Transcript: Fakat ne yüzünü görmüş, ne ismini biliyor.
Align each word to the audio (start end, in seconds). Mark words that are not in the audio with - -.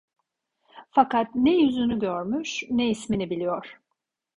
Fakat 0.91 1.35
ne 1.35 1.55
yüzünü 1.55 1.99
görmüş, 1.99 2.63
ne 2.69 2.89
ismini 2.89 3.29
biliyor. 3.29 3.79